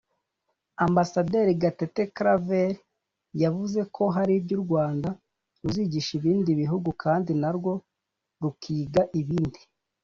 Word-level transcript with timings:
Ambasaderi 0.85 1.53
Gatete 1.61 2.01
Claver 2.15 2.71
yavuze 3.43 3.79
ko 3.95 4.03
hari 4.15 4.31
ibyo 4.39 4.53
u 4.57 4.63
Rwanda 4.65 5.09
ruzigisha 5.61 6.11
ibindi 6.19 6.49
bihugu 6.61 6.89
kandi 7.03 7.31
na 7.41 7.49
rwo 7.57 7.73
rukiga 8.41 9.03
ibindi 9.21 9.59